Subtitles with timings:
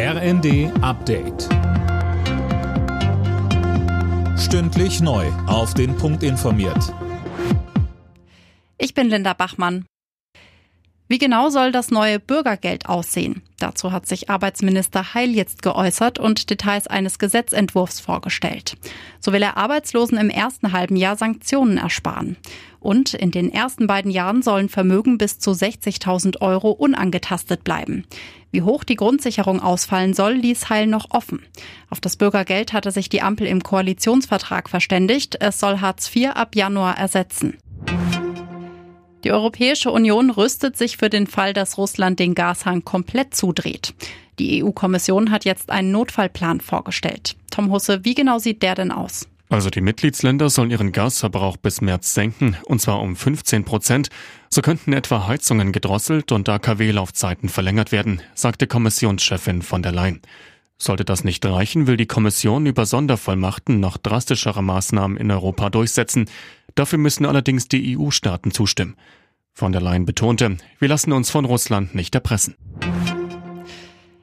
[0.00, 1.48] RND Update.
[4.38, 5.26] Stündlich neu.
[5.48, 6.94] Auf den Punkt informiert.
[8.78, 9.86] Ich bin Linda Bachmann.
[11.10, 13.40] Wie genau soll das neue Bürgergeld aussehen?
[13.58, 18.76] Dazu hat sich Arbeitsminister Heil jetzt geäußert und Details eines Gesetzentwurfs vorgestellt.
[19.18, 22.36] So will er Arbeitslosen im ersten halben Jahr Sanktionen ersparen.
[22.78, 28.04] Und in den ersten beiden Jahren sollen Vermögen bis zu 60.000 Euro unangetastet bleiben.
[28.50, 31.42] Wie hoch die Grundsicherung ausfallen soll, ließ Heil noch offen.
[31.88, 35.38] Auf das Bürgergeld hatte sich die Ampel im Koalitionsvertrag verständigt.
[35.40, 37.56] Es soll Hartz IV ab Januar ersetzen.
[39.24, 43.94] Die Europäische Union rüstet sich für den Fall, dass Russland den Gashang komplett zudreht.
[44.38, 47.36] Die EU-Kommission hat jetzt einen Notfallplan vorgestellt.
[47.50, 49.26] Tom Husse, wie genau sieht der denn aus?
[49.50, 54.08] Also die Mitgliedsländer sollen ihren Gasverbrauch bis März senken, und zwar um 15 Prozent.
[54.50, 60.20] So könnten etwa Heizungen gedrosselt und AKW-Laufzeiten verlängert werden, sagte Kommissionschefin von der Leyen.
[60.76, 66.26] Sollte das nicht reichen, will die Kommission über Sondervollmachten noch drastischere Maßnahmen in Europa durchsetzen.
[66.78, 68.94] Dafür müssen allerdings die EU-Staaten zustimmen.
[69.52, 72.54] Von der Leyen betonte, wir lassen uns von Russland nicht erpressen.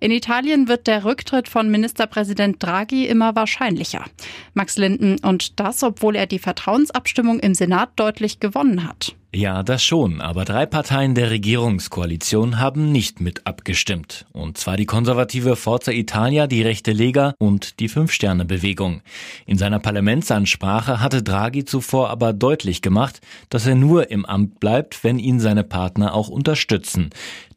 [0.00, 4.04] In Italien wird der Rücktritt von Ministerpräsident Draghi immer wahrscheinlicher.
[4.52, 9.14] Max Linden und das, obwohl er die Vertrauensabstimmung im Senat deutlich gewonnen hat.
[9.32, 14.26] Ja, das schon, aber drei Parteien der Regierungskoalition haben nicht mit abgestimmt.
[14.32, 19.02] Und zwar die konservative Forza Italia, die rechte Lega und die Fünf-Sterne-Bewegung.
[19.46, 23.20] In seiner Parlamentsansprache hatte Draghi zuvor aber deutlich gemacht,
[23.50, 27.10] dass er nur im Amt bleibt, wenn ihn seine Partner auch unterstützen.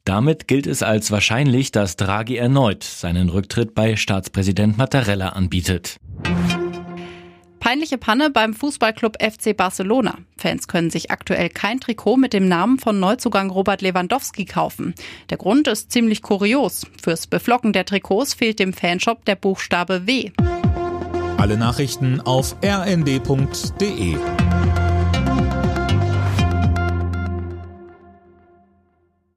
[0.05, 5.97] Damit gilt es als wahrscheinlich, dass Draghi erneut seinen Rücktritt bei Staatspräsident Mattarella anbietet.
[7.63, 10.17] Peinliche Panne beim Fußballclub FC Barcelona.
[10.35, 14.93] Fans können sich aktuell kein Trikot mit dem Namen von Neuzugang Robert Lewandowski kaufen.
[15.29, 16.85] Der Grund ist ziemlich kurios.
[17.01, 20.31] Fürs Beflocken der Trikots fehlt dem Fanshop der Buchstabe W.
[21.37, 24.17] Alle Nachrichten auf rnd.de